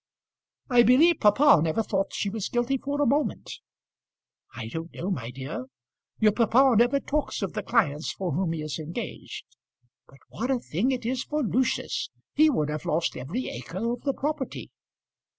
"I 0.67 0.81
believe 0.81 1.19
papa 1.19 1.61
never 1.63 1.83
thought 1.83 2.11
she 2.15 2.27
was 2.31 2.49
guilty 2.49 2.79
for 2.79 2.99
a 2.99 3.05
moment." 3.05 3.59
"I 4.55 4.67
don't 4.69 4.91
know, 4.95 5.11
my 5.11 5.29
dear; 5.29 5.67
your 6.17 6.31
papa 6.31 6.73
never 6.75 6.99
talks 6.99 7.43
of 7.43 7.53
the 7.53 7.61
clients 7.61 8.11
for 8.11 8.31
whom 8.31 8.53
he 8.53 8.63
is 8.63 8.79
engaged. 8.79 9.45
But 10.07 10.17
what 10.29 10.49
a 10.49 10.57
thing 10.57 10.89
it 10.91 11.05
is 11.05 11.23
for 11.23 11.43
Lucius! 11.43 12.09
He 12.33 12.49
would 12.49 12.69
have 12.71 12.85
lost 12.87 13.15
every 13.15 13.47
acre 13.49 13.93
of 13.93 14.01
the 14.01 14.13
property." 14.15 14.71